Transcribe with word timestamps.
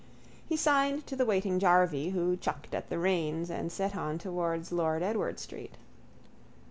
He 0.49 0.57
signed 0.57 1.05
to 1.05 1.15
the 1.15 1.27
waiting 1.27 1.59
jarvey 1.59 2.09
who 2.09 2.35
chucked 2.35 2.73
at 2.73 2.89
the 2.89 2.97
reins 2.97 3.51
and 3.51 3.71
set 3.71 3.95
on 3.95 4.17
towards 4.17 4.71
Lord 4.71 5.03
Edward 5.03 5.39
street. 5.39 5.75